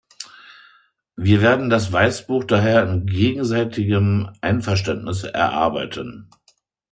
[1.15, 6.27] Wir werden das Weißbuch daher in gegenseitigem Einverständnis erarbeiten.